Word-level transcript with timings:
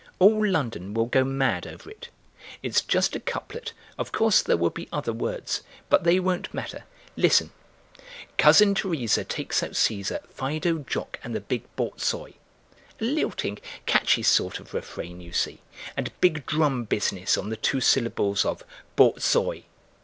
All 0.17 0.43
London 0.47 0.95
will 0.95 1.05
go 1.05 1.23
mad 1.23 1.67
over 1.67 1.87
it. 1.87 2.09
It's 2.63 2.81
just 2.81 3.15
a 3.15 3.19
couplet; 3.19 3.71
of 3.99 4.11
course 4.11 4.41
there 4.41 4.57
will 4.57 4.71
be 4.71 4.89
other 4.91 5.13
words, 5.13 5.61
but 5.89 6.05
they 6.05 6.19
won't 6.19 6.51
matter. 6.51 6.85
Listen: 7.15 7.51
Cousin 8.35 8.73
Teresa 8.73 9.23
takes 9.23 9.61
out 9.61 9.73
Cæsar, 9.73 10.25
Fido, 10.25 10.79
Jock, 10.79 11.19
and 11.23 11.35
the 11.35 11.39
big 11.39 11.61
borzoi. 11.75 12.29
A 12.99 13.03
lifting, 13.03 13.59
catchy 13.85 14.23
sort 14.23 14.59
of 14.59 14.73
refrain, 14.73 15.21
you 15.21 15.33
see, 15.33 15.59
and 15.95 16.11
big 16.19 16.47
drum 16.47 16.85
business 16.85 17.37
on 17.37 17.49
the 17.51 17.55
two 17.55 17.79
syllables 17.79 18.43
of 18.43 18.63
bor 18.95 19.13
zoi. 19.19 19.65